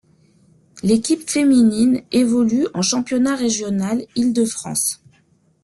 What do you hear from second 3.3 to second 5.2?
régional Ile-de-France.